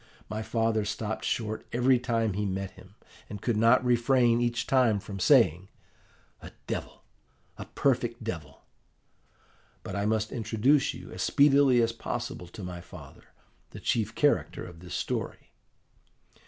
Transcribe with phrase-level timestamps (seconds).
[0.29, 2.95] My father stopped short every time he met him,
[3.29, 5.67] and could not refrain each time from saying,
[6.41, 7.03] 'A devil,
[7.55, 8.63] a perfect devil!'
[9.83, 13.25] But I must introduce you as speedily as possible to my father,
[13.69, 15.51] the chief character of this story.